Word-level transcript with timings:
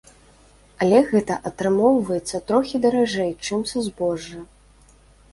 Але 0.83 0.99
гэта 1.09 1.35
атрымоўваецца 1.49 2.41
трохі 2.51 2.81
даражэй 2.85 3.29
чым 3.45 3.61
са 3.73 3.83
збожжа. 3.89 4.41